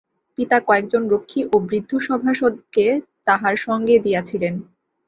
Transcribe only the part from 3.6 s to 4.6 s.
সঙ্গে দিয়াছিলেন।